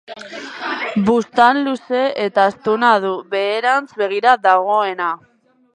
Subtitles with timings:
[1.09, 5.15] Buztan luze eta astuna du, beherantz begira dagoena.